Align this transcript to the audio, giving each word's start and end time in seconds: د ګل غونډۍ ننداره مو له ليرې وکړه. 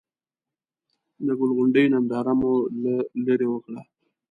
د 1.25 1.27
ګل 1.39 1.51
غونډۍ 1.57 1.85
ننداره 1.93 2.33
مو 2.39 2.53
له 2.83 2.93
ليرې 3.25 3.47
وکړه. 3.49 3.81